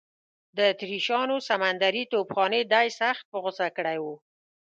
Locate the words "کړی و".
3.77-4.05